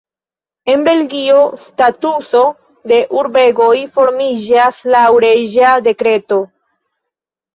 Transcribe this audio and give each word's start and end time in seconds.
En 0.73 0.79
Belgio 0.85 1.41
statuso 1.65 2.39
de 2.93 2.97
urbegoj 3.19 3.75
formiĝas 3.97 4.79
laŭ 4.95 5.05
reĝa 5.27 5.75
dekreto. 5.89 6.39